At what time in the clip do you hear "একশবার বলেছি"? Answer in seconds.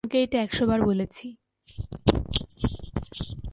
0.41-1.25